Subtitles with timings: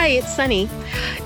[0.00, 0.70] Hi, it's Sunny.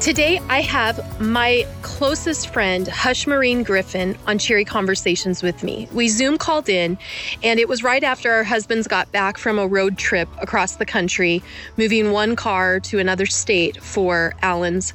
[0.01, 5.91] Today I have my closest friend, Hush Marine Griffin, on Cheery Conversations with me.
[5.93, 6.96] We Zoom called in,
[7.43, 10.87] and it was right after our husbands got back from a road trip across the
[10.87, 11.43] country,
[11.77, 14.95] moving one car to another state for Alan's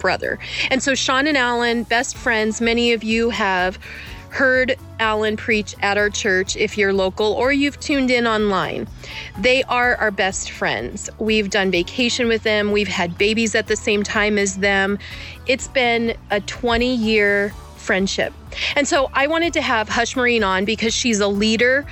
[0.00, 0.40] brother.
[0.68, 3.78] And so Sean and Alan, best friends, many of you have
[4.32, 8.88] heard Alan preach at our church if you're local or you've tuned in online.
[9.38, 11.10] They are our best friends.
[11.18, 14.98] We've done vacation with them, we've had babies at the same time as them.
[15.46, 18.32] It's been a 20 year friendship.
[18.74, 21.84] And so I wanted to have Hush Marine on because she's a leader,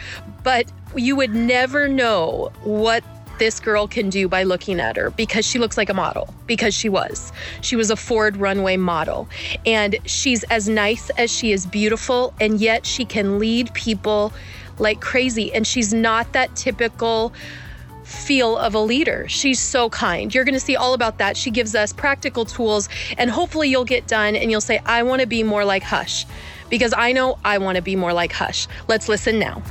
[0.42, 0.64] but
[0.97, 3.05] you would never know what
[3.40, 6.72] this girl can do by looking at her because she looks like a model, because
[6.74, 7.32] she was.
[7.62, 9.28] She was a Ford runway model.
[9.66, 14.32] And she's as nice as she is beautiful, and yet she can lead people
[14.78, 15.52] like crazy.
[15.52, 17.32] And she's not that typical
[18.04, 19.26] feel of a leader.
[19.28, 20.34] She's so kind.
[20.34, 21.36] You're going to see all about that.
[21.36, 22.88] She gives us practical tools,
[23.19, 26.27] and hopefully, you'll get done and you'll say, I want to be more like Hush,
[26.69, 28.69] because I know I want to be more like Hush.
[28.86, 29.62] Let's listen now.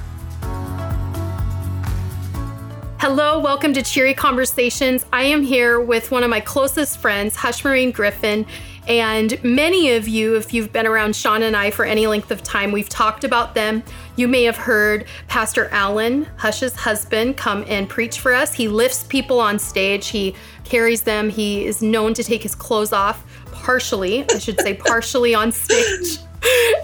[3.02, 5.05] Hello, welcome to Cheery Conversations.
[5.14, 8.45] I am here with one of my closest friends, Hush Marine Griffin.
[8.89, 12.44] And many of you, if you've been around Sean and I for any length of
[12.44, 13.83] time, we've talked about them.
[14.17, 18.53] You may have heard Pastor Alan, Hush's husband, come and preach for us.
[18.53, 22.92] He lifts people on stage, he carries them, he is known to take his clothes
[22.92, 26.20] off partially, I should say, partially on stage.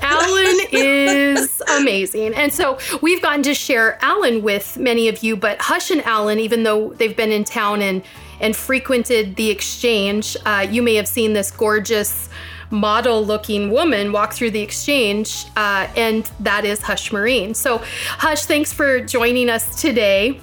[0.02, 2.34] Alan is amazing.
[2.34, 6.40] And so we've gotten to share Alan with many of you, but Hush and Alan,
[6.40, 8.04] even though they've been in town and,
[8.40, 12.30] and frequented the exchange, uh, you may have seen this gorgeous
[12.72, 17.54] model looking woman walk through the exchange, uh, and that is Hush Marine.
[17.54, 17.82] So,
[18.18, 20.40] Hush, thanks for joining us today.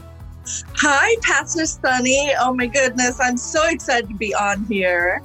[0.77, 2.33] Hi, Pastor Sunny.
[2.41, 5.23] Oh my goodness, I'm so excited to be on here.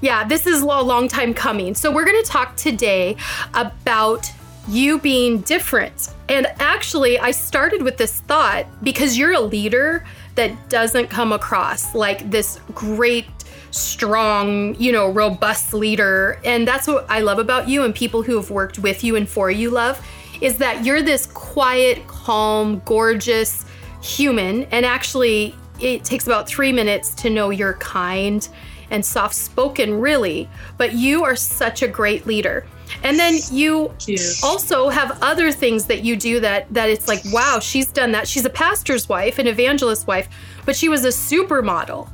[0.00, 1.74] Yeah, this is a long time coming.
[1.74, 3.16] So, we're going to talk today
[3.54, 4.30] about
[4.68, 6.14] you being different.
[6.28, 10.04] And actually, I started with this thought because you're a leader
[10.36, 13.26] that doesn't come across like this great,
[13.72, 16.38] strong, you know, robust leader.
[16.44, 19.28] And that's what I love about you and people who have worked with you and
[19.28, 20.04] for you love
[20.40, 23.66] is that you're this quiet, calm, gorgeous
[24.02, 24.64] human.
[24.64, 28.48] And actually, it takes about three minutes to know you're kind
[28.90, 32.66] and soft spoken, really, but you are such a great leader.
[33.02, 33.94] And then you
[34.42, 38.26] also have other things that you do that that it's like, wow, she's done that.
[38.26, 40.28] She's a pastor's wife, an evangelist wife,
[40.66, 42.08] but she was a supermodel.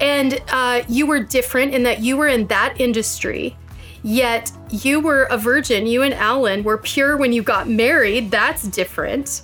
[0.00, 3.56] And uh, you were different in that you were in that industry,
[4.02, 5.86] yet you were a virgin.
[5.86, 8.30] You and Alan were pure when you got married.
[8.30, 9.42] That's different.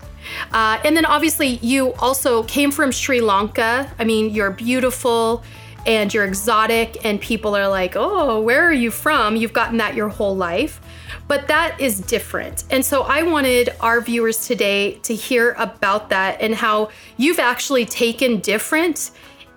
[0.52, 3.90] Uh, and then obviously, you also came from Sri Lanka.
[3.98, 5.42] I mean, you're beautiful
[5.88, 9.96] and you're exotic and people are like, "Oh, where are you from?" You've gotten that
[9.96, 10.80] your whole life.
[11.26, 12.64] But that is different.
[12.70, 17.84] And so I wanted our viewers today to hear about that and how you've actually
[17.84, 19.10] taken different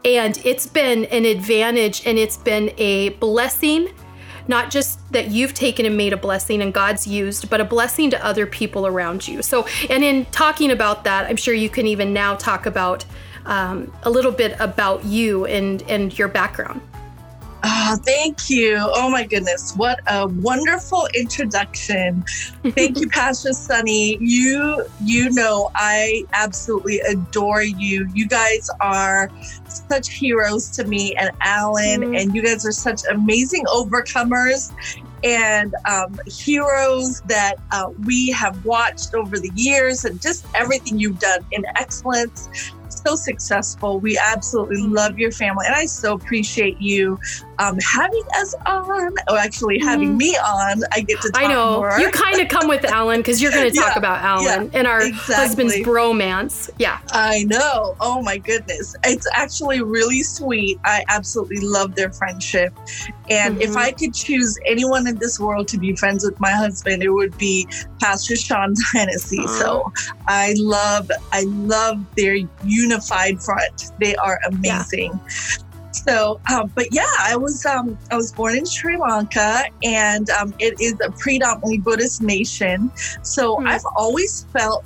[0.03, 3.90] and it's been an advantage and it's been a blessing
[4.48, 8.09] not just that you've taken and made a blessing and God's used, but a blessing
[8.09, 9.42] to other people around you.
[9.42, 13.06] So, and in talking about that, I'm sure you can even now talk about
[13.46, 16.81] um, a little bit about you and and your background.
[17.63, 18.78] Oh, thank you.
[18.79, 19.75] Oh my goodness.
[19.75, 22.24] What a wonderful introduction.
[22.63, 24.18] Thank you, Pastor Sunny.
[24.19, 28.07] You you know I absolutely adore you.
[28.13, 29.30] You guys are
[29.68, 32.16] such heroes to me and Alan, mm-hmm.
[32.16, 34.74] and you guys are such amazing overcomers
[35.24, 41.19] and um, heroes that uh, we have watched over the years and just everything you've
[41.19, 42.50] done in excellence
[43.06, 44.00] so successful.
[44.00, 47.19] We absolutely love your family, and I so appreciate you
[47.62, 49.16] um, having us on.
[49.28, 50.18] Oh, actually, having mm.
[50.18, 50.84] me on.
[50.92, 51.30] I get to.
[51.30, 51.44] Talk about.
[51.44, 52.00] I know more.
[52.00, 54.80] you kind of come with Alan because you're going to talk yeah, about Alan yeah,
[54.80, 55.36] and our exactly.
[55.36, 56.70] husband's bromance.
[56.80, 57.96] Yeah, I know.
[58.00, 60.80] Oh my goodness, it's actually really sweet.
[60.84, 62.74] I absolutely love their friendship,
[63.30, 63.62] and mm-hmm.
[63.62, 67.10] if I could choose anyone in this world to be friends with my husband, it
[67.10, 67.68] would be
[68.00, 69.40] Pastor Sean Hennessy.
[69.40, 69.48] Uh-huh.
[69.48, 69.94] So
[70.28, 73.92] I love, I love their unified front.
[74.00, 75.12] They are amazing.
[75.14, 75.68] Yeah.
[76.07, 80.53] So, um, but yeah, I was um, I was born in Sri Lanka, and um,
[80.59, 82.92] it is a predominantly Buddhist nation.
[83.21, 83.68] So mm.
[83.68, 84.83] I've always felt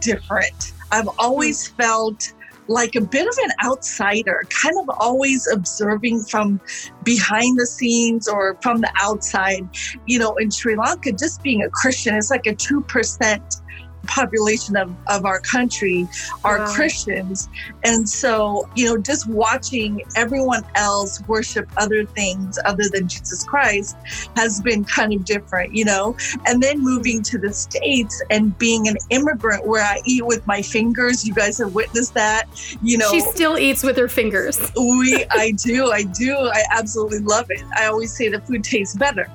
[0.00, 0.72] different.
[0.92, 1.76] I've always mm.
[1.76, 2.32] felt
[2.68, 6.60] like a bit of an outsider, kind of always observing from
[7.04, 9.68] behind the scenes or from the outside.
[10.06, 13.62] You know, in Sri Lanka, just being a Christian is like a 2%
[14.06, 16.06] population of, of our country
[16.44, 16.74] are Wow.
[16.74, 17.48] Christians.
[17.84, 23.96] And so, you know, just watching everyone else worship other things other than Jesus Christ
[24.36, 26.16] has been kind of different, you know.
[26.46, 30.62] And then moving to the States and being an immigrant where I eat with my
[30.62, 32.44] fingers, you guys have witnessed that,
[32.82, 33.10] you know.
[33.10, 34.58] She still eats with her fingers.
[34.76, 38.96] we i do i do i absolutely love it i always say the food tastes
[38.96, 39.28] better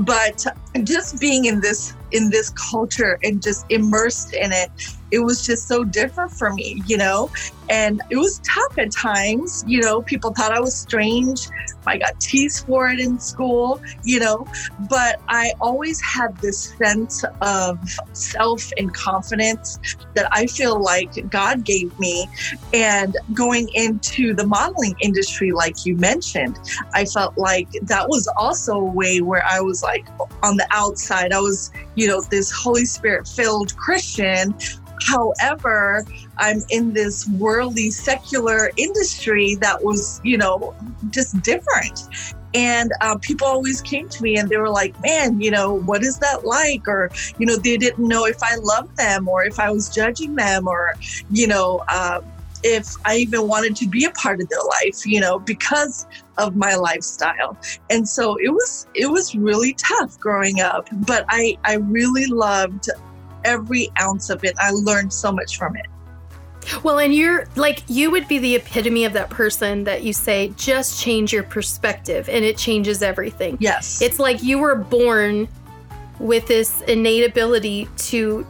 [0.00, 0.44] but
[0.84, 5.66] just being in this in this culture and just immersed in it it was just
[5.68, 7.30] so different for me you know?
[7.70, 10.02] And it was tough at times you know?
[10.02, 11.48] People thought i was strange.
[11.86, 14.46] I got teased for it in school you know?
[14.88, 17.78] But i always had this sense of
[18.12, 19.78] self and confidence
[20.14, 22.28] that i feel like god gave me.
[22.72, 26.58] And going into the modeling industry, like you mentioned,
[26.94, 30.06] I felt like that was also a way where I was like
[30.42, 34.54] on the outside, I was, you know, this Holy Spirit filled Christian.
[35.06, 36.04] However,
[36.38, 40.74] I'm in this worldly secular industry that was, you know,
[41.10, 42.08] just different.
[42.54, 46.02] And uh, people always came to me and they were like, man, you know, what
[46.02, 46.88] is that like?
[46.88, 50.34] Or, you know, they didn't know if I loved them or if I was judging
[50.34, 50.94] them or,
[51.30, 52.22] you know, uh,
[52.62, 56.06] if I even wanted to be a part of their life, you know, because
[56.38, 57.56] of my lifestyle.
[57.90, 62.88] And so it was it was really tough growing up, but I I really loved
[63.44, 64.54] every ounce of it.
[64.58, 65.86] I learned so much from it.
[66.82, 70.52] Well, and you're like, you would be the epitome of that person that you say,
[70.56, 73.56] just change your perspective and it changes everything.
[73.58, 74.02] Yes.
[74.02, 75.48] It's like you were born
[76.18, 78.46] with this innate ability to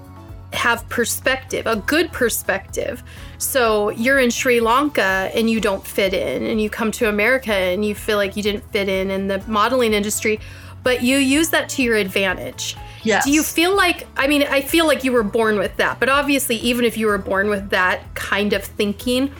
[0.52, 3.02] have perspective, a good perspective.
[3.37, 7.52] So you're in Sri Lanka and you don't fit in, and you come to America
[7.52, 10.40] and you feel like you didn't fit in in the modeling industry,
[10.82, 12.76] but you use that to your advantage.
[13.03, 13.25] Yes.
[13.25, 16.09] Do you feel like I mean I feel like you were born with that, but
[16.09, 19.33] obviously even if you were born with that kind of thinking,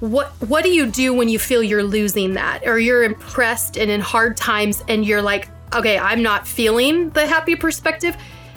[0.00, 3.90] what what do you do when you feel you're losing that or you're impressed and
[3.90, 8.16] in hard times and you're like, okay, I'm not feeling the happy perspective?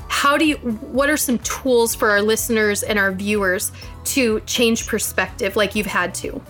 [0.09, 3.71] How do you what are some tools for our listeners and our viewers
[4.05, 6.41] to change perspective like you've had to?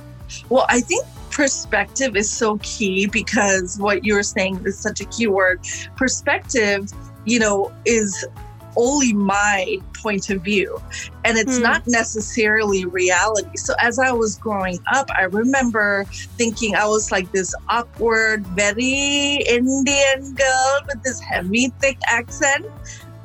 [0.50, 5.28] Well, I think perspective is so key because what you're saying is such a key
[5.28, 5.60] word.
[5.96, 6.92] Perspective,
[7.28, 8.26] you know, is
[8.80, 10.80] only my point of view
[11.26, 11.64] and it's Hmm.
[11.64, 13.58] not necessarily reality.
[13.58, 16.06] So as I was growing up, I remember
[16.38, 22.68] thinking I was like this awkward, very Indian girl with this heavy, thick accent.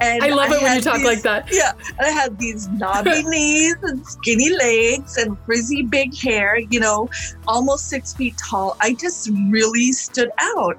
[0.01, 1.49] And I love it when you talk these- like that.
[1.53, 6.81] yeah, and I had these knobby knees and skinny legs and frizzy big hair, you
[6.81, 7.09] know,
[7.47, 8.77] almost six feet tall.
[8.81, 10.77] I just really stood out.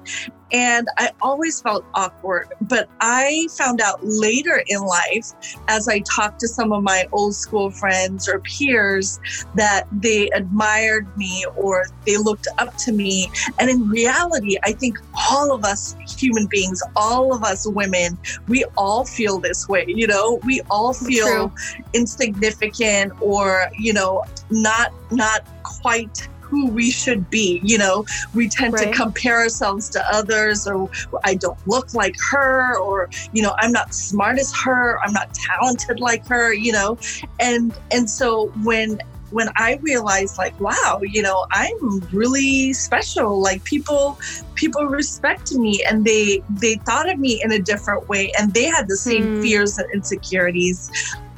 [0.54, 2.48] And I always felt awkward.
[2.62, 5.32] But I found out later in life,
[5.68, 9.20] as I talked to some of my old school friends or peers,
[9.56, 13.30] that they admired me or they looked up to me.
[13.58, 14.98] And in reality, I think
[15.28, 18.16] all of us human beings, all of us women,
[18.48, 21.52] we all feel this way you know we all feel
[21.92, 28.04] insignificant or you know not not quite who we should be you know
[28.34, 28.92] we tend Right.
[28.92, 30.88] to compare ourselves to others or
[31.24, 35.28] i don't look like her or you know i'm not smart as her i'm not
[35.34, 36.96] talented like her you know
[37.40, 38.98] and and so when
[39.30, 44.16] when i realized like wow you know i'm really special like people
[44.54, 48.66] people respect me and they they thought of me in a different way and they
[48.66, 49.40] had the same Hmm.
[49.40, 50.90] fears and insecurities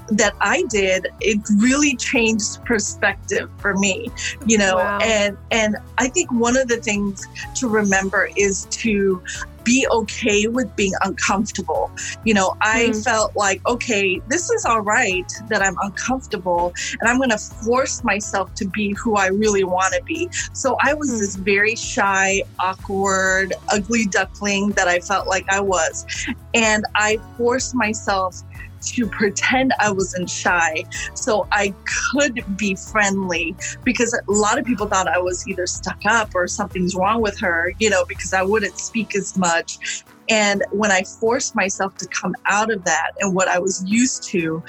[0.09, 4.09] that I did, it really changed perspective for me,
[4.47, 4.77] you know.
[4.77, 4.99] Wow.
[5.03, 7.21] And and I think one of the things
[7.57, 9.23] to remember is to
[9.65, 11.91] be okay with being uncomfortable.
[12.25, 13.01] You know, I Hmm.
[13.05, 18.03] felt like, okay, this is all right that I'm uncomfortable and I'm going to force
[18.05, 20.31] myself to be who I really want to be.
[20.53, 21.19] So I was Hmm.
[21.19, 26.07] this very shy, awkward, ugly duckling that I felt like I was.
[26.55, 28.37] And I forced myself
[28.83, 31.75] to pretend I wasn't shy so I
[32.13, 33.55] could be friendly
[33.85, 37.39] because a lot of people thought I was either stuck up or something's wrong with
[37.41, 40.05] her, you know, because I wouldn't speak as much.
[40.29, 44.25] And when I forced myself to come out of that and what I was used
[44.25, 44.63] to,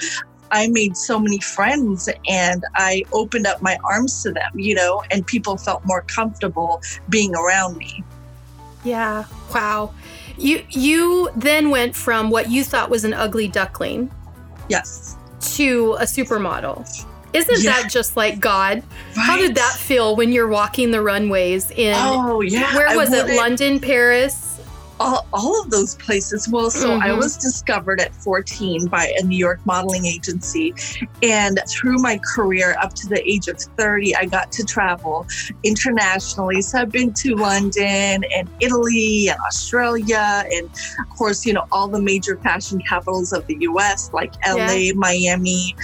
[0.50, 5.02] I made so many friends and I opened up my arms to them, you know,
[5.10, 8.04] and people felt more comfortable being around me.
[8.84, 9.24] Yeah.
[9.52, 9.92] Wow.
[10.38, 14.10] You you then went from what you thought was an ugly duckling
[14.68, 15.16] Yes.
[15.56, 16.86] to a supermodel.
[17.32, 17.82] Isn't Yeah.
[17.82, 18.82] that just like God?
[19.14, 22.74] How did that feel when you're walking the runways in Oh, yeah.
[22.74, 23.36] where was it?
[23.36, 24.47] London, Paris?
[25.00, 26.48] All, all of those places.
[26.48, 27.02] Well, so mm-hmm.
[27.02, 30.74] I was discovered at 14 by a New York modeling agency.
[31.22, 35.26] And through my career up to the age of 30, I got to travel
[35.62, 36.62] internationally.
[36.62, 40.68] So I've been to London and Italy and Australia, and
[41.00, 44.92] of course, you know, all the major fashion capitals of the US, like LA, yeah.
[44.94, 45.76] Miami,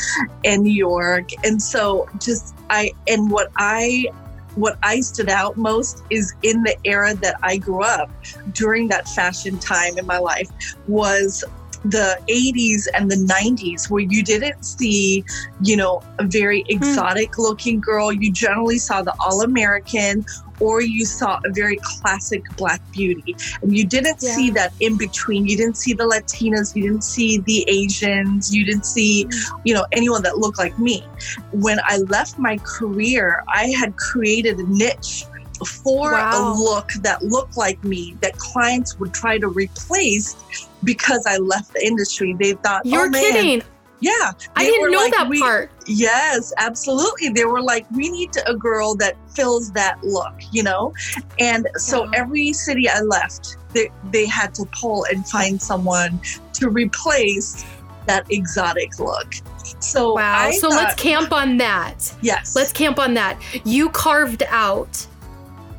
[0.45, 1.29] and New York.
[1.45, 4.07] And so just I, and what I
[4.55, 8.11] what I stood out most is in the era that I grew up
[8.53, 10.49] during that fashion time in my life
[10.87, 11.45] was
[11.85, 15.25] the 80s and the 90s where you didn't see
[15.61, 16.77] you know a very hmm.
[16.77, 20.25] exotic looking girl you generally saw the all-american
[20.61, 24.35] or you saw a very classic black beauty and you didn't yeah.
[24.35, 28.65] see that in between you didn't see the latinas you didn't see the asians you
[28.65, 29.61] didn't see mm.
[29.65, 31.05] you know anyone that looked like me
[31.53, 35.25] when i left my career i had created a niche
[35.67, 36.31] for wow.
[36.33, 40.37] a look that looked like me that clients would try to replace
[40.83, 42.35] because I left the industry.
[42.39, 43.63] They thought, You're oh, kidding.
[44.01, 44.33] Yeah.
[44.55, 45.71] I didn't know like, that we, part.
[45.87, 47.31] Yes, absolutely.
[47.31, 50.93] They were like, we need to, a girl that fills that look, you know?
[51.39, 56.21] And so every city I left, they, they had to pull and find someone
[56.55, 57.65] to replace
[58.07, 59.35] that exotic look.
[59.81, 60.39] So wow.
[60.39, 62.13] I so thought, let's camp on that.
[62.21, 62.55] Yes.
[62.55, 63.41] Let's camp on that.
[63.65, 65.07] You carved out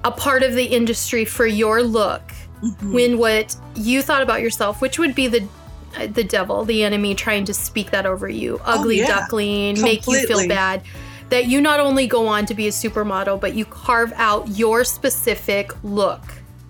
[0.05, 2.21] a part of the industry for your look
[2.61, 2.93] mm-hmm.
[2.93, 5.45] when what you thought about yourself, which would be the
[6.09, 9.19] the devil, the enemy trying to speak that over you, oh, ugly oh, yeah.
[9.19, 10.13] duckling, Completely.
[10.13, 10.83] make you feel bad.
[11.29, 14.83] That you not only go on to be a supermodel, but you carve out your
[14.83, 16.21] specific look.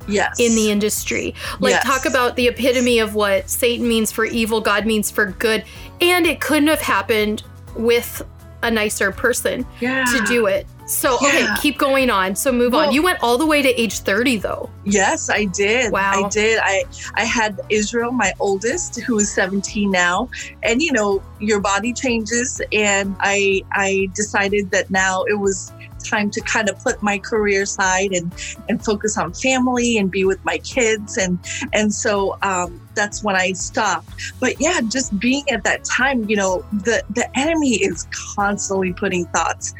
[0.08, 0.39] Yes.
[0.39, 1.34] In the industry.
[1.60, 1.84] Like, yes.
[1.84, 5.65] talk about the epitome of what Satan means for evil, God means for good.
[6.00, 7.42] And it couldn't have happened
[7.75, 8.22] with
[8.62, 10.06] a nicer person yeah.
[10.06, 10.68] to do it.
[10.86, 11.27] So, yeah.
[11.27, 12.36] okay, keep going on.
[12.36, 12.94] So, move well, on.
[12.94, 14.70] You went all the way to age 30 though.
[14.84, 15.92] Yes, I did.
[15.92, 16.25] Wow.
[16.25, 16.60] I did.
[16.62, 16.84] I
[17.15, 20.30] I had Israel, my oldest, who is 17 now,
[20.63, 25.72] and you know, your body changes and I I decided that now it was
[26.10, 28.32] time to kind of put my career aside and
[28.70, 31.40] and focus on family and be with my kids and
[31.74, 34.10] and so um, that's when I stopped.
[34.40, 39.26] But yeah, just being at that time, you know, the the enemy is constantly putting
[39.26, 39.74] thoughts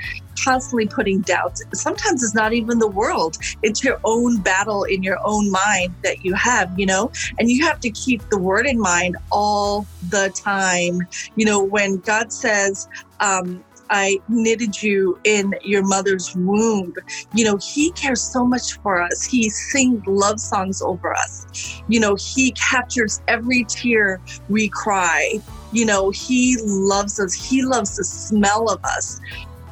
[0.44, 1.64] constantly putting doubts.
[1.74, 6.24] Sometimes it's not even the world, it's your own battle in your own mind that
[6.24, 10.30] you have, you know, and you have to keep the word in mind all the
[10.36, 11.00] time.
[11.36, 12.88] You know, when God says,
[13.20, 16.94] um, I knitted you in your mother's womb.
[17.34, 19.26] You know, he cares so much for us.
[19.26, 21.82] He sings love songs over us.
[21.88, 25.40] You know, he captures every tear we cry.
[25.72, 27.34] You know, he loves us.
[27.34, 29.20] He loves the smell of us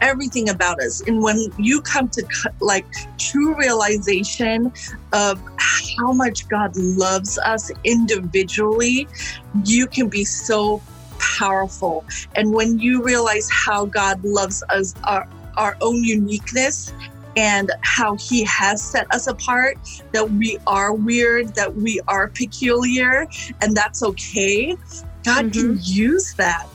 [0.04, 1.02] everything about us.
[1.08, 2.24] And when you come to
[2.60, 2.86] like
[3.18, 4.72] true realization
[5.14, 9.08] of how much God loves us individually,
[9.64, 10.82] you can be so
[11.38, 12.06] powerful.
[12.36, 15.28] And when you realize how God loves us, our,
[15.58, 16.94] our own uniqueness,
[17.36, 19.78] and how he has set us apart,
[20.12, 23.28] that we are weird, that we are peculiar,
[23.62, 24.78] and that's okay.
[25.24, 25.76] God mm-hmm.
[25.76, 26.68] can use that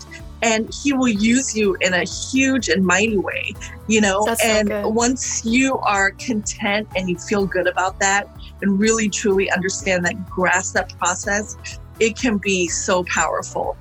[0.42, 3.52] and he will use you in a huge and mighty way,
[3.86, 4.24] you know.
[4.24, 8.28] That's and so once you are content and you feel good about that
[8.62, 11.56] and really truly understand that, grasp that process,
[11.98, 13.76] it can be so powerful.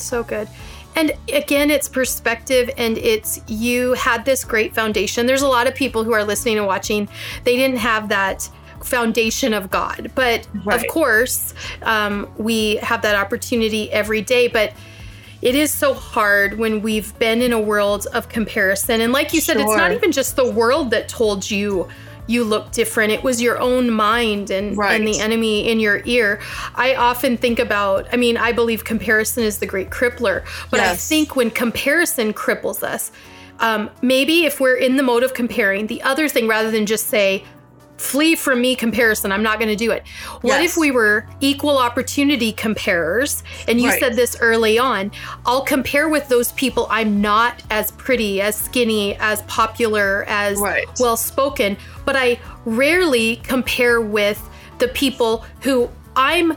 [0.00, 0.48] So good.
[0.96, 5.26] And again, it's perspective and it's you had this great foundation.
[5.26, 7.08] There's a lot of people who are listening and watching,
[7.44, 8.48] they didn't have that
[8.82, 10.10] foundation of God.
[10.14, 10.80] But right.
[10.80, 14.48] of course, um, we have that opportunity every day.
[14.48, 14.72] But
[15.42, 19.00] it is so hard when we've been in a world of comparison.
[19.00, 21.88] And like you said, it's not even just the world that told you
[22.26, 23.12] you look different.
[23.12, 24.94] It was your own mind and, right.
[24.94, 26.40] and the enemy in your ear.
[26.74, 30.92] I often think about, I mean, I believe comparison is the great crippler, but yes.
[30.92, 33.10] I think when comparison cripples us,
[33.60, 37.08] um, maybe if we're in the mode of comparing, the other thing, rather than just
[37.08, 37.44] say,
[38.00, 39.30] flee from me comparison.
[39.30, 40.06] I'm not going to do it.
[40.40, 40.72] What yes.
[40.72, 43.42] if we were equal opportunity comparers?
[43.68, 44.00] And you right.
[44.00, 45.12] said this early on.
[45.44, 50.86] I'll compare with those people I'm not as pretty, as skinny, as popular, as right.
[50.98, 51.76] well spoken,
[52.06, 56.56] but I rarely compare with the people who I'm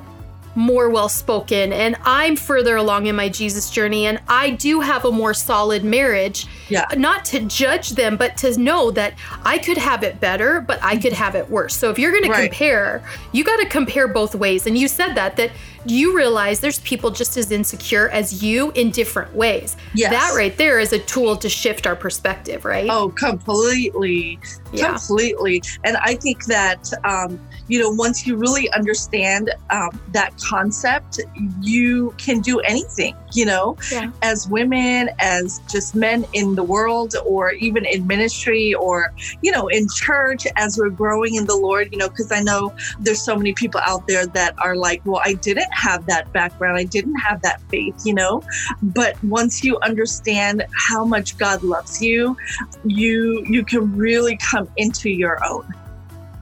[0.56, 5.06] more well spoken and I'm further along in my Jesus journey and I do have
[5.06, 6.48] a more solid marriage.
[6.70, 6.86] Yeah.
[6.96, 10.98] Not to judge them, but to know that I could have it better, but I
[10.98, 11.76] could have it worse.
[11.76, 12.44] So if you're going right.
[12.44, 14.68] to compare, you got to compare both ways.
[14.68, 15.52] And you said that, that
[15.86, 19.76] you realize there's people just as insecure as you in different ways.
[19.94, 20.12] Yes.
[20.12, 22.90] That right there is a tool to shift our perspective, right?
[22.90, 24.40] Oh, completely.
[24.72, 24.92] Yeah.
[24.92, 25.62] Completely.
[25.84, 31.20] And I think that, um, you know, once you really understand um, that concept,
[31.62, 34.12] you can do anything, you know, Yeah.
[34.22, 39.68] as women, as just men in the world, or even in ministry, or, you know,
[39.68, 43.36] in church as we're growing in the Lord, you know, because I know there's so
[43.36, 46.78] many people out there that are like, well, I didn't have that background.
[46.78, 48.42] I didn't have that faith, you know,
[48.82, 52.36] but once you understand how much God loves you,
[52.86, 55.64] you you can really come into your own.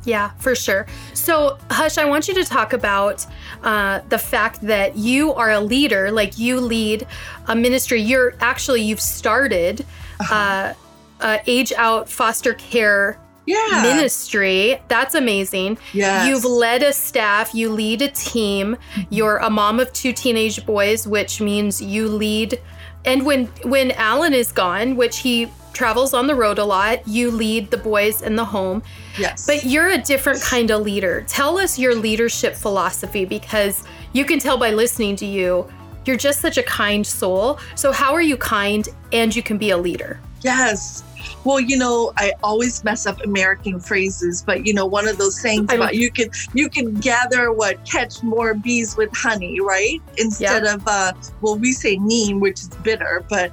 [0.04, 0.88] Yeah, for sure.
[1.14, 3.26] So, Hush, I want you to talk about
[3.64, 7.06] uh, the fact that you are a leader, like you lead
[7.48, 8.02] a ministry.
[8.02, 9.86] You're actually, you've started
[10.32, 10.74] uh,
[11.20, 13.82] uh, age out foster care Yeah.
[13.84, 14.82] ministry.
[14.88, 15.78] That's amazing.
[15.94, 16.28] Yes.
[16.28, 18.78] You've led a staff, you lead a team,
[19.10, 22.60] you're a mom of two teenage boys, which means you lead.
[23.06, 27.32] And when when Alan is gone, which he travels on the road a lot, you
[27.32, 28.84] lead the boys in the home.
[29.18, 29.46] yes.
[29.46, 31.24] But you're a different kind of leader.
[31.28, 35.72] Tell us your leadership philosophy because you can tell by listening to you,
[36.06, 37.60] you're just such a kind soul.
[37.76, 40.20] So, how are you kind and you can be a leader?
[40.42, 41.04] Yes.
[41.44, 45.40] Well, you know, I always mess up American phrases, but you know, one of those
[45.40, 50.02] sayings I'm- about you can you can gather what catch more bees with honey, right?
[50.18, 53.52] Instead of uh well we say neem, which is bitter, but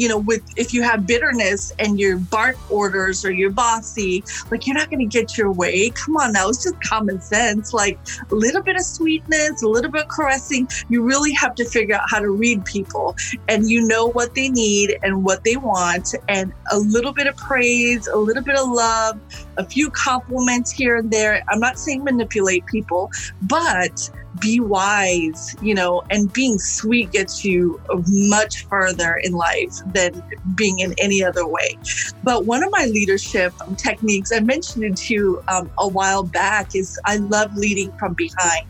[0.00, 4.66] you know, with if you have bitterness and your bark orders or you're bossy, like
[4.66, 5.90] you're not gonna get your way.
[5.90, 7.74] Come on now, it's just common sense.
[7.74, 7.98] Like
[8.30, 10.66] a little bit of sweetness, a little bit of caressing.
[10.88, 13.14] You really have to figure out how to read people
[13.48, 17.36] and you know what they need and what they want and a little bit of
[17.36, 19.20] praise a little bit of love
[19.58, 23.10] a few compliments here and there i'm not saying manipulate people
[23.42, 30.22] but be wise you know and being sweet gets you much further in life than
[30.54, 31.76] being in any other way
[32.22, 36.74] but one of my leadership techniques i mentioned it to you um, a while back
[36.74, 38.66] is i love leading from behind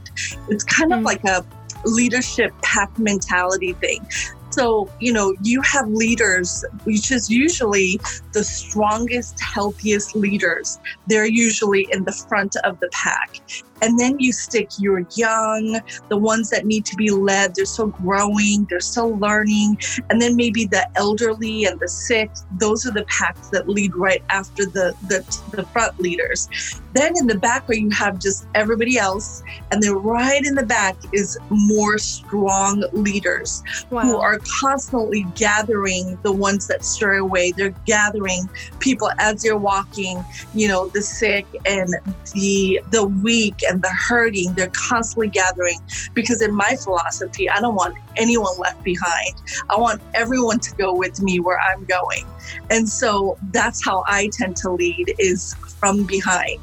[0.49, 1.05] it's kind of Mm.
[1.05, 1.45] like a
[1.85, 4.07] leadership pack mentality thing
[4.51, 8.01] so, you know, you have leaders, which is usually
[8.33, 10.81] the strongest, healthiest leaders.
[11.07, 13.41] They're usually in the front of the pack.
[13.83, 17.55] And then you stick your young, the ones that need to be led.
[17.55, 19.79] They're still growing, they're still learning.
[20.11, 22.31] And then maybe the elderly and the sick.
[22.59, 25.25] Those are the packs that lead right after the, the,
[25.57, 26.49] the front leaders.
[26.93, 29.43] Then in the back, where you have just everybody else.
[29.71, 36.33] And then right in the back is more strong leaders who are constantly gathering the
[36.33, 37.53] ones that stray away.
[37.53, 38.49] They're gathering
[38.81, 41.95] people as they're walking, you know, the sick and
[42.33, 44.53] the the weak and the hurting.
[44.55, 45.79] They're constantly gathering
[46.13, 49.35] because in my philosophy, I don't want anyone left behind.
[49.71, 52.27] I want everyone to go with me where I'm going.
[52.69, 56.61] And so that's how I tend to lead is from behind.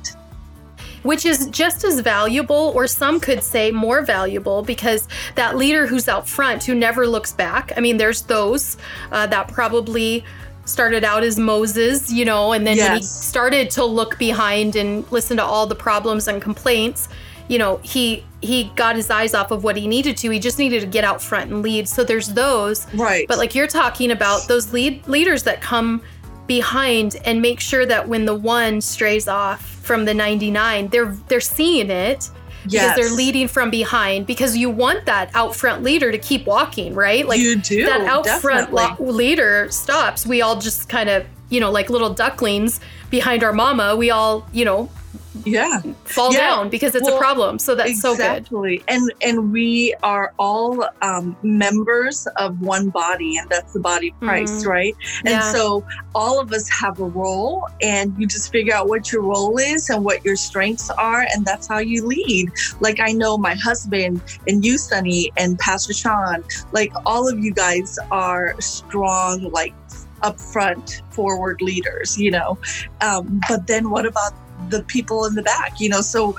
[1.03, 6.07] which is just as valuable, or some could say more valuable, because that leader who's
[6.09, 7.71] out front who never looks back.
[7.77, 8.75] I mean, there's those
[9.11, 10.25] uh, that probably
[10.67, 15.09] started out as Moses, you know, and then when he started to look behind and
[15.11, 17.09] listen to all the problems and complaints,
[17.47, 20.29] you know, he he got his eyes off of what he needed to.
[20.29, 21.87] He just needed to get out front and lead.
[21.87, 23.27] So there's those Right.
[23.27, 26.01] but like you're talking about those lead leaders that come
[26.45, 31.39] behind and make sure that when the one strays off from the 99, they're they're
[31.39, 32.29] seeing it
[32.71, 36.93] because they're leading from behind because you want that out front leader to keep walking,
[36.93, 37.27] right?
[37.27, 37.85] Like you do.
[37.85, 42.13] that out front lo- leader stops, we all just kind of, you know, like little
[42.13, 44.89] ducklings behind our mama, we all, you know,
[45.45, 45.81] yeah.
[46.05, 46.39] fall Yeah.
[46.39, 47.59] down because it's a problem.
[47.59, 48.21] So that's so good.
[48.25, 48.83] exactly.
[48.87, 54.19] And and we are all um, members of one body, and that's the body of
[54.19, 54.95] Christ, right?
[55.25, 55.37] And Mm-hmm.
[55.37, 55.51] Yeah.
[55.51, 59.57] so all of us have a role, and you just figure out what your role
[59.57, 62.49] is and what your strengths are, and that's how you lead.
[62.79, 67.51] Like I know my husband and you, Sunny, and Pastor Sean, like all of you
[67.53, 69.73] guys are strong, like
[70.23, 72.57] upfront, forward leaders, you know.
[73.01, 74.33] Um, but then what about
[74.69, 75.79] the people in the back?
[75.79, 76.37] You know, so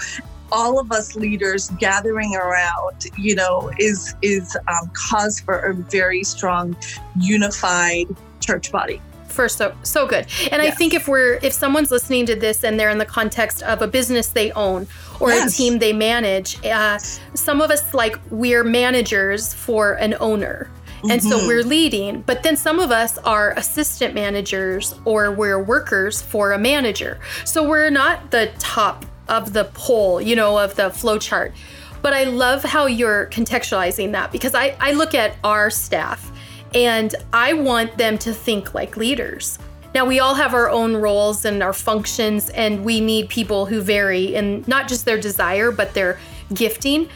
[0.50, 6.22] all of us leaders gathering around, you know, is is um, cause for a very
[6.24, 6.76] strong,
[7.20, 8.06] unified
[8.40, 9.00] church body.
[9.28, 12.80] first so so good and i think if we're if someone's listening to this and
[12.80, 14.86] they're in the context of a business they own
[15.20, 15.52] or Yes.
[15.52, 16.96] a team they manage uh,
[17.34, 20.70] some of us like we're managers for an owner
[21.10, 21.46] and so Mhm.
[21.46, 26.58] we're leading but then some of us are assistant managers or we're workers for a
[26.58, 31.52] manager so we're not the top of the pole you know of the flow chart
[32.00, 36.30] But I love how you're contextualizing that because I, I look at our staff
[36.74, 39.58] and I want them to think like leaders.
[39.96, 43.80] Now, we all have our own roles and our functions, and we need people who
[43.80, 46.20] vary in not just their desire, but their
[46.54, 47.08] gifting.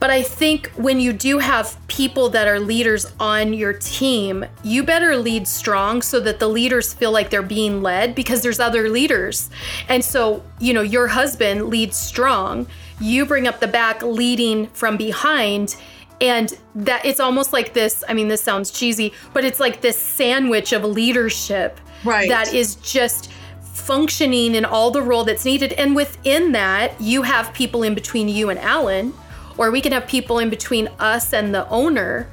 [0.00, 4.82] But I think when you do have people that are leaders on your team, you
[4.82, 8.90] better lead strong so that the leaders feel like they're being led because there's other
[8.90, 9.48] leaders.
[9.88, 12.66] And so, you know, your husband leads strong,
[13.00, 15.76] you bring up the back leading from behind
[16.20, 19.98] and that it's almost like this i mean this sounds cheesy but it's like this
[19.98, 22.28] sandwich of leadership Right.
[22.28, 23.32] that is just
[23.72, 28.28] functioning in all the role that's needed and within that you have people in between
[28.28, 29.12] you and alan
[29.58, 32.28] or we can have people in between us and the owner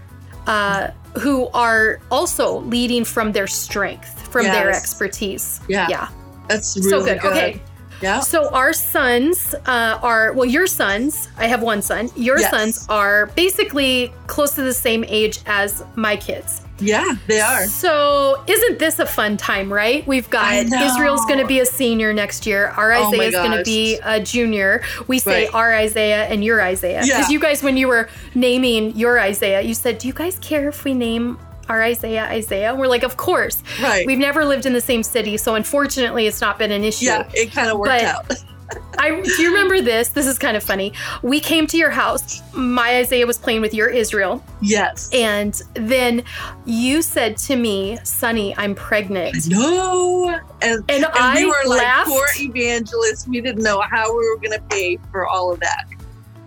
[0.47, 5.87] uh, who are also leading from their strength from their expertise Yeah.
[5.89, 6.07] yeah
[6.47, 7.19] That's really so good.
[7.21, 7.31] good.
[7.31, 7.61] okay
[8.01, 8.19] Yeah.
[8.21, 11.29] so our sons uh, are well, your sons.
[11.37, 12.09] I have one son.
[12.15, 12.49] Your Yes.
[12.49, 16.61] sons are basically close to the same age as my kids.
[16.81, 17.65] Yeah, they are.
[17.65, 20.05] So isn't this a fun time, right?
[20.07, 20.53] We've got.
[20.53, 22.67] Israel's going to be a senior next year.
[22.69, 24.81] Our Oh my Isaiah's going to be a junior.
[25.07, 25.53] We say Right.
[25.53, 27.17] our Isaiah and your Isaiah Yeah.
[27.17, 30.67] because you guys, when you were naming your Isaiah, you said, "Do you guys care
[30.69, 31.37] if we name?"
[31.69, 32.75] Our Isaiah, Isaiah.
[32.75, 33.63] We're like, of course.
[33.81, 34.05] Right.
[34.05, 37.05] We've never lived in the same city, so unfortunately, it's not been an issue.
[37.05, 38.25] yeah, it kind of worked But- out.
[38.97, 40.09] I do you remember this?
[40.09, 40.93] This is kind of funny.
[41.23, 42.41] We came to your house.
[42.53, 45.09] My Isaiah was playing with your Israel, yes.
[45.13, 46.23] and then
[46.65, 50.29] you said to me, "Sunny, I'm pregnant." no.
[50.61, 53.27] And, And, and I we were like poor evangelists.
[53.27, 55.85] We didn't know how we were going to pay for all of that.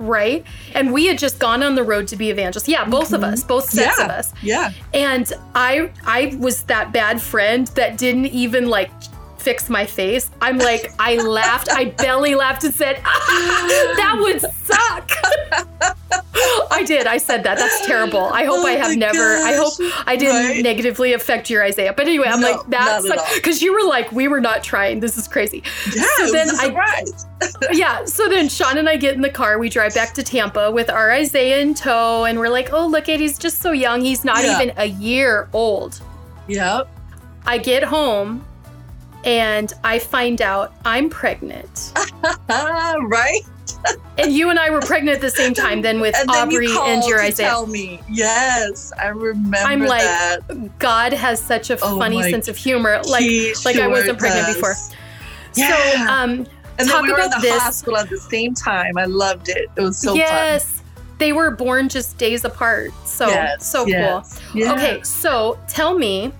[0.00, 0.44] right?
[0.74, 2.68] And we had just gone on the road to be evangelists.
[2.68, 3.33] Yeah, both of Mhm.
[3.33, 4.04] us, both sets Yeah.
[4.04, 4.33] of us.
[4.42, 4.70] Yeah.
[4.92, 8.90] And I I was that bad friend that didn't even like
[9.44, 10.30] fix my face.
[10.40, 15.11] I'm like, I laughed, I belly laughed and said, ah, that would suck.
[16.70, 17.07] I did.
[17.07, 17.59] I said that.
[17.59, 18.24] That's terrible.
[18.24, 19.74] I hope Oh I have never, I hope.
[20.07, 20.62] I didn't Right?
[20.62, 21.92] negatively affect your Isaiah.
[21.96, 23.24] But anyway, I'm No, like, that's all.
[23.35, 25.00] because you were like, we were not trying.
[25.00, 25.62] This is crazy.
[25.94, 27.04] Yeah, So then I-
[27.72, 28.04] yeah.
[28.04, 29.59] So then Sean and I get in the car.
[29.59, 32.24] We drive back to Tampa with our Isaiah in tow.
[32.24, 34.00] And we're like, oh, look at, he's just so young.
[34.00, 34.61] He's not Yeah.
[34.61, 36.00] even a year old.
[36.48, 36.88] yep.
[37.46, 38.44] I get home
[39.24, 41.92] and I find out I'm pregnant.
[42.48, 43.40] Right.
[44.18, 46.66] and you and I were pregnant at the same time then with And then Aubrey
[46.66, 47.48] you and your to Isaiah.
[47.48, 48.00] tell me.
[48.10, 50.78] Yes, I remember I'm like, that.
[50.78, 53.00] God has such a Oh funny sense of humor.
[53.04, 53.24] Like
[53.64, 54.74] like I wasn't pregnant before.
[55.54, 55.68] Yeah.
[56.06, 57.60] So um and then talk we were in the this.
[57.62, 58.96] hospital at the same time.
[58.98, 59.68] I loved it.
[59.76, 60.16] It was so fun.
[60.16, 60.82] yes.
[61.18, 62.90] They were born just days apart.
[63.06, 64.40] So Yes, so yes.
[64.52, 64.60] cool.
[64.60, 64.72] Yeah.
[64.74, 66.32] Okay, so tell me,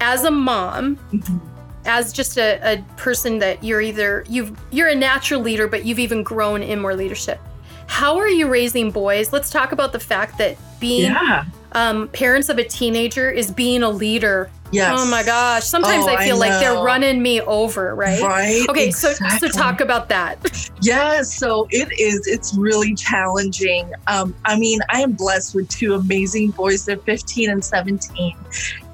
[0.00, 1.40] as a mom, Mhm.
[1.84, 5.98] As just a, a person that you're either you've you're a natural leader, but you've
[5.98, 7.40] even grown in more leadership.
[7.86, 9.32] How are you raising boys?
[9.32, 11.44] Let's talk about the fact that being Yeah.
[11.72, 14.50] um, parents of a teenager is being a leader.
[14.70, 14.94] Yes.
[14.98, 15.64] Oh my gosh!
[15.64, 18.22] Sometimes Oh, I I feel like they're running me over, right?
[18.22, 18.64] Right.
[18.70, 19.50] Okay, so exactly.
[19.50, 20.70] so talk about that.
[20.80, 22.26] Yeah, so it is.
[22.26, 23.92] It's really challenging.
[24.06, 26.86] Um, I mean, I am blessed with two amazing boys.
[26.86, 28.34] They're 15 and 17.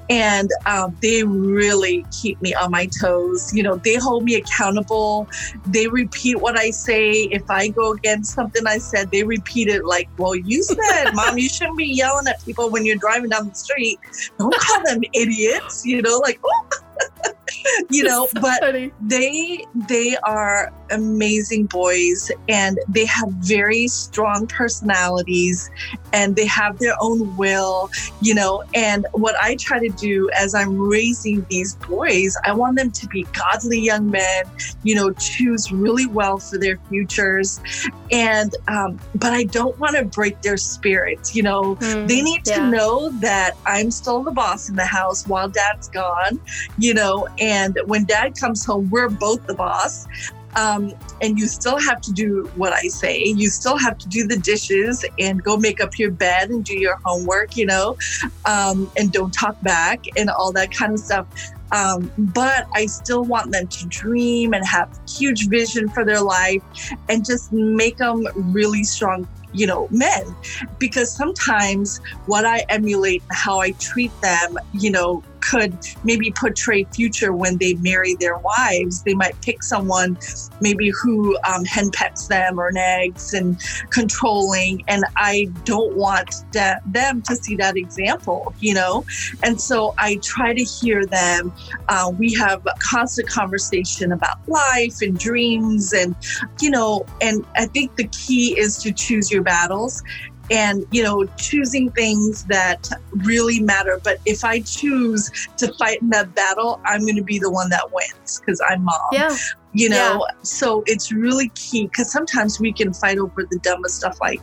[0.09, 3.53] And um, they really keep me on my toes.
[3.53, 5.27] You know, they hold me accountable.
[5.67, 7.11] They repeat what I say.
[7.31, 11.37] If I go against something I said, they repeat it like, Well, you said, Mom,
[11.37, 13.99] you shouldn't be yelling at people when you're driving down the street.
[14.37, 16.67] Don't call them idiots, you know, like, oh,
[17.89, 18.91] you know, So but funny.
[19.01, 25.69] they they are amazing boys and they have very strong personalities
[26.13, 27.89] and they have their own will
[28.21, 32.75] you know and what i try to do as i'm raising these boys i want
[32.75, 34.43] them to be godly young men
[34.81, 37.59] you know choose really well for their futures
[38.11, 42.43] and um, but i don't want to break their spirits you know Hmm, they need
[42.45, 46.39] to know that I'm still the boss in the house while dad's gone,
[46.77, 50.07] you know, and when dad comes home, we're both the boss.
[50.55, 53.21] Um, and you still have to do what I say.
[53.23, 56.75] You still have to do the dishes and go make up your bed and do
[56.77, 57.97] your homework, you know,
[58.45, 61.27] um, and don't talk back and all that kind of stuff.
[61.71, 66.63] Um, but I still want them to dream and have huge vision for their life
[67.09, 70.23] and just make them really strong, you know, men.
[70.79, 77.33] Because sometimes what I emulate how I treat them, you know, could maybe portray future
[77.33, 79.03] when they marry their wives.
[79.03, 80.17] They might pick someone
[80.61, 84.83] maybe who um, henpecks them or nags and controlling.
[84.87, 89.05] And I don't want that, them to see that example, you know?
[89.43, 91.53] And so I try to hear them.
[91.87, 96.15] Uh, we have a constant conversation about life and dreams and,
[96.61, 100.03] you know, and I think the key is to choose your battles
[100.51, 103.99] and you know choosing things that really matter.
[104.03, 107.69] But if i choose to fight in that battle i'm going to be the one
[107.69, 108.95] that wins because i'm mom.
[109.11, 109.35] Yeah.
[109.73, 110.35] You know yeah.
[110.41, 114.41] so it's really key because sometimes we can fight over the dumbest stuff like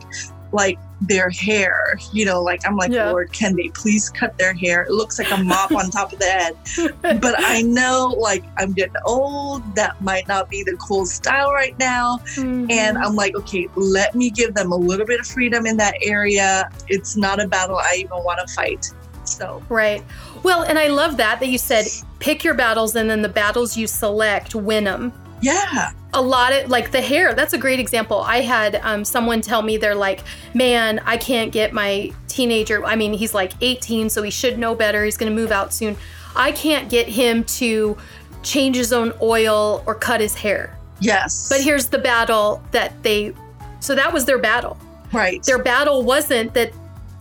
[0.51, 1.99] like their hair.
[2.11, 3.11] You know, like I'm like, yeah.
[3.11, 4.83] Lord, can they please cut their hair?
[4.83, 6.57] It looks like a mop on top of the head.
[7.21, 9.63] But I know like I'm getting old.
[9.75, 12.17] That might not be the cool style right now.
[12.35, 12.71] Mm-hmm.
[12.71, 15.95] And I'm like, okay, let me give them a little bit of freedom in that
[16.01, 16.69] area.
[16.87, 18.91] It's not a battle I even want to fight.
[19.25, 20.03] So Right.
[20.43, 21.85] Well, and I love that that you said
[22.19, 25.13] pick your battles and then the battles you select, win them.
[25.41, 25.91] Yeah.
[26.13, 28.21] A lot of like the hair, that's a great example.
[28.21, 30.23] I had um, someone tell me they're like,
[30.53, 32.85] man, I can't get my teenager.
[32.85, 35.03] I mean, he's like 18, so he should know better.
[35.05, 35.95] He's going to move out soon.
[36.35, 37.97] I can't get him to
[38.43, 40.77] change his own oil or cut his hair.
[40.99, 41.49] Yes.
[41.49, 43.33] But here's the battle that they,
[43.79, 44.77] so that was their battle.
[45.13, 45.43] Right.
[45.43, 46.71] Their battle wasn't that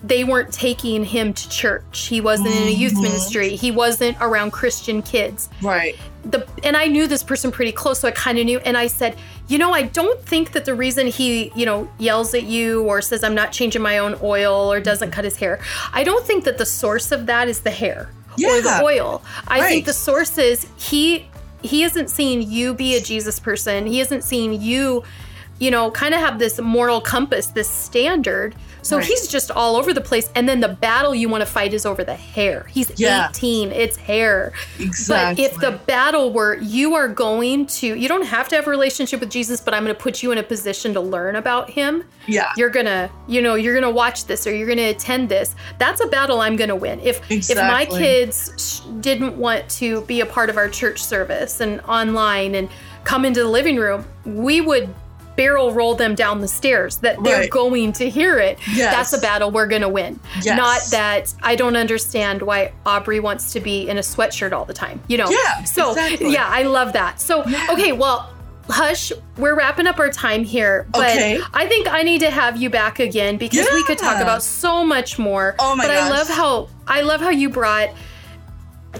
[0.06, 2.06] they weren't taking him to church.
[2.06, 2.62] He wasn't mm-hmm.
[2.62, 3.02] in a youth mm-hmm.
[3.02, 3.56] ministry.
[3.56, 5.48] He wasn't around Christian kids.
[5.62, 5.96] Right.
[6.24, 8.58] The and I knew this person pretty close, so I kind of knew.
[8.60, 9.16] And I said,
[9.48, 13.00] you know, I don't think that the reason he, you know, yells at you or
[13.02, 15.60] says I'm not changing my own oil or doesn't cut his hair,
[15.92, 18.48] I don't think that the source of that is the hair yeah.
[18.48, 19.22] or the oil.
[19.48, 19.68] I right.
[19.68, 21.28] think the source is he
[21.62, 23.86] he isn't seeing you be a Jesus person.
[23.86, 25.04] He isn't seeing you
[25.58, 28.54] you know, kind of have this moral compass, this standard.
[28.87, 29.05] So right.
[29.05, 30.31] he's just all over the place.
[30.37, 32.64] And then the battle you want to fight is over the hair.
[32.64, 33.31] He's yeah.
[33.31, 34.53] 18, it's hair.
[34.79, 35.44] Exactly.
[35.44, 38.70] But if the battle were you are going to, you don't have to have a
[38.70, 41.68] relationship with Jesus, but I'm going to put you in a position to learn about
[41.68, 42.05] him.
[42.29, 42.53] Yeah.
[42.57, 45.29] You're going to, you know, you're going to watch this or you're going to attend
[45.29, 45.57] this.
[45.79, 47.01] That's a battle I'm going to win.
[47.01, 47.62] If exactly.
[47.62, 52.55] if my kids didn't want to be a part of our church service and online
[52.55, 52.68] and
[53.03, 54.94] come into the living room, we would
[55.37, 57.51] barrel roll them down the stairs that they're right.
[57.51, 58.59] going to hear it.
[58.72, 58.94] Yes.
[58.94, 60.18] That's a battle we're going to win.
[60.42, 60.57] Yes.
[60.57, 64.75] Not that I don't understand why Aubrey wants to be in a sweatshirt all the
[64.75, 65.29] time, you know?
[65.31, 65.64] Yeah.
[65.64, 66.33] So, exactly.
[66.33, 67.20] yeah, I love that.
[67.20, 67.68] So, yeah.
[67.70, 68.33] okay, well,
[68.68, 71.40] Hush, we're wrapping up our time here, but okay.
[71.55, 73.75] I think I need to have you back again because yeah.
[73.75, 75.55] we could talk about so much more.
[75.61, 76.03] Oh my but gosh.
[76.03, 77.90] I love how I love how you brought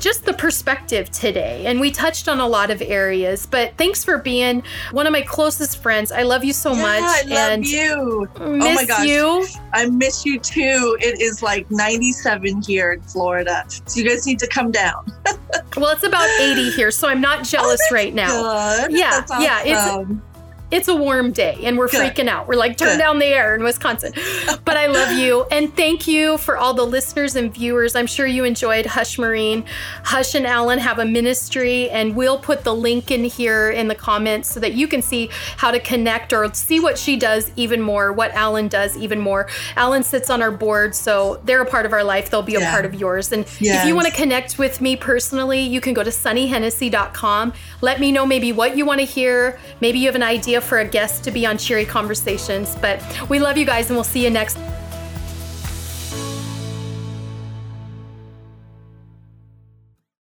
[0.00, 1.64] just the perspective today.
[1.66, 5.22] And we touched on a lot of areas, but thanks for being one of my
[5.22, 6.12] closest friends.
[6.12, 7.02] I love you so yeah, much.
[7.02, 8.28] I love and you.
[8.37, 9.06] oh my gosh.
[9.06, 9.46] You.
[9.72, 10.96] I miss you too.
[11.00, 13.64] It is like 97 here in Florida.
[13.68, 15.12] So you guys need to come down.
[15.76, 18.87] well, it's about 80 here, so I'm not oh, jealous oh, right now.
[18.87, 18.98] Good.
[18.98, 19.42] Yeah, awesome.
[19.42, 19.62] yeah.
[19.64, 20.25] It's
[20.70, 22.14] it's a warm day and we're Good.
[22.14, 22.48] freaking out.
[22.48, 22.98] We're like, turn Good.
[22.98, 24.12] down the air in Wisconsin.
[24.64, 25.44] but I love you.
[25.50, 27.94] And thank you for all the listeners and viewers.
[27.94, 29.64] I'm sure you enjoyed Hush Marine.
[30.02, 33.94] Hush and Alan have a ministry, and we'll put the link in here in the
[33.94, 37.81] comments so that you can see how to connect or see what she does even
[37.81, 39.48] more, what Alan does even more.
[39.76, 42.29] Alan sits on our board, so they're a part of our life.
[42.31, 42.68] They'll be yeah.
[42.68, 43.31] a part of yours.
[43.31, 43.83] And yes.
[43.83, 47.52] if you want to connect with me personally, you can go to sunnyhennessy.com.
[47.81, 49.61] Let me know maybe what you want to hear.
[49.81, 50.22] Maybe you have an
[50.56, 52.76] idea for a guest to be on Cheery Conversations.
[52.76, 54.56] But we love you guys and we'll see you next